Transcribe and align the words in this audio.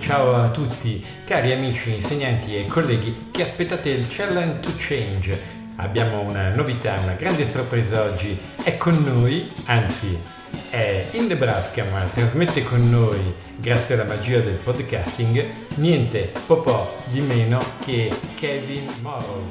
ciao 0.00 0.34
a 0.34 0.48
tutti, 0.48 1.04
cari 1.26 1.52
amici, 1.52 1.92
insegnanti 1.92 2.56
e 2.56 2.64
colleghi 2.64 3.26
che 3.30 3.42
aspettate 3.42 3.90
il 3.90 4.06
Challenge 4.08 4.60
to 4.60 4.70
Change. 4.78 5.58
Abbiamo 5.76 6.20
una 6.20 6.54
novità, 6.54 6.98
una 7.02 7.12
grande 7.12 7.46
sorpresa 7.46 8.02
oggi. 8.02 8.38
È 8.62 8.76
con 8.78 9.02
noi, 9.04 9.50
anzi, 9.66 10.18
è 10.70 11.08
in 11.12 11.26
Nebraska, 11.26 11.84
ma 11.90 12.02
trasmette 12.04 12.62
con 12.62 12.88
noi, 12.88 13.18
grazie 13.56 13.94
alla 13.94 14.04
magia 14.04 14.40
del 14.40 14.58
podcasting, 14.62 15.44
niente 15.76 16.32
po' 16.46 16.62
po' 16.62 16.96
di 17.10 17.20
meno 17.20 17.62
che 17.84 18.10
Kevin 18.36 18.86
Morrow. 19.02 19.44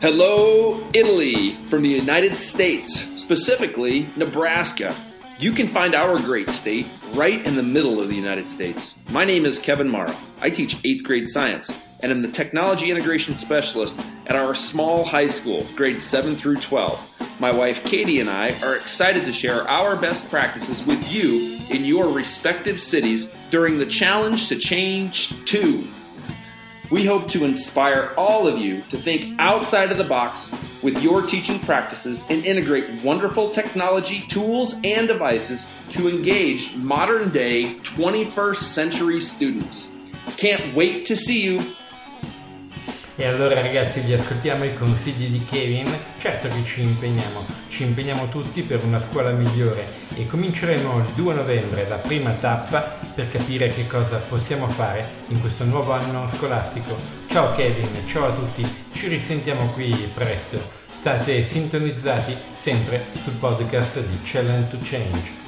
Hello, 0.00 0.86
Italy, 0.92 1.56
from 1.64 1.80
the 1.80 1.88
United 1.88 2.34
States, 2.34 3.14
specifically 3.16 4.10
Nebraska. 4.14 5.15
You 5.38 5.52
can 5.52 5.68
find 5.68 5.94
our 5.94 6.18
great 6.18 6.48
state 6.48 6.86
right 7.12 7.44
in 7.44 7.56
the 7.56 7.62
middle 7.62 8.00
of 8.00 8.08
the 8.08 8.14
United 8.14 8.48
States. 8.48 8.94
My 9.10 9.22
name 9.22 9.44
is 9.44 9.58
Kevin 9.58 9.86
Morrow. 9.86 10.14
I 10.40 10.48
teach 10.48 10.76
8th 10.76 11.02
grade 11.02 11.28
science 11.28 11.70
and 12.00 12.10
am 12.10 12.22
the 12.22 12.32
technology 12.32 12.90
integration 12.90 13.36
specialist 13.36 14.00
at 14.28 14.34
our 14.34 14.54
small 14.54 15.04
high 15.04 15.26
school, 15.28 15.66
grades 15.76 16.04
7 16.04 16.36
through 16.36 16.56
12. 16.56 17.38
My 17.38 17.52
wife 17.52 17.84
Katie 17.84 18.20
and 18.20 18.30
I 18.30 18.58
are 18.62 18.76
excited 18.76 19.26
to 19.26 19.32
share 19.32 19.68
our 19.68 19.94
best 19.96 20.30
practices 20.30 20.86
with 20.86 21.12
you 21.12 21.60
in 21.68 21.84
your 21.84 22.10
respective 22.10 22.80
cities 22.80 23.30
during 23.50 23.78
the 23.78 23.84
Challenge 23.84 24.48
to 24.48 24.56
Change 24.56 25.44
2 25.44 25.86
we 26.90 27.04
hope 27.04 27.28
to 27.28 27.44
inspire 27.44 28.12
all 28.16 28.46
of 28.46 28.58
you 28.58 28.80
to 28.90 28.96
think 28.96 29.38
outside 29.40 29.90
of 29.90 29.98
the 29.98 30.04
box 30.04 30.48
with 30.82 31.02
your 31.02 31.22
teaching 31.22 31.58
practices 31.60 32.24
and 32.28 32.44
integrate 32.44 33.02
wonderful 33.02 33.50
technology 33.50 34.26
tools 34.28 34.80
and 34.84 35.08
devices 35.08 35.66
to 35.90 36.08
engage 36.08 36.74
modern 36.76 37.30
day 37.30 37.64
21st 37.82 38.56
century 38.56 39.20
students. 39.20 39.88
Can't 40.36 40.74
wait 40.74 41.06
to 41.06 41.16
see 41.16 41.42
you 41.42 41.58
E 43.18 43.24
allora 43.24 43.62
ragazzi 43.62 44.04
li 44.04 44.12
ascoltiamo 44.12 44.64
i 44.64 44.74
consigli 44.74 45.28
di 45.28 45.42
Kevin, 45.42 45.90
certo 46.18 46.48
che 46.48 46.62
ci 46.62 46.82
impegniamo, 46.82 47.46
ci 47.70 47.84
impegniamo 47.84 48.28
tutti 48.28 48.60
per 48.60 48.84
una 48.84 48.98
scuola 48.98 49.30
migliore. 49.30 49.86
E 50.16 50.26
cominceremo 50.26 50.98
il 50.98 51.12
2 51.14 51.32
novembre 51.32 51.88
la 51.88 51.96
prima 51.96 52.32
tappa 52.32 52.98
per 53.14 53.30
capire 53.30 53.68
che 53.68 53.86
cosa 53.86 54.18
possiamo 54.18 54.68
fare 54.68 55.08
in 55.28 55.40
questo 55.40 55.64
nuovo 55.64 55.92
anno 55.92 56.26
scolastico. 56.26 56.94
Ciao 57.28 57.54
Kevin, 57.54 58.06
ciao 58.06 58.26
a 58.26 58.32
tutti, 58.32 58.62
ci 58.92 59.08
risentiamo 59.08 59.64
qui 59.70 60.10
presto, 60.12 60.60
state 60.90 61.42
sintonizzati 61.42 62.36
sempre 62.52 63.02
sul 63.18 63.32
podcast 63.34 63.98
di 63.98 64.20
Challenge 64.24 64.68
to 64.68 64.76
Change. 64.82 65.45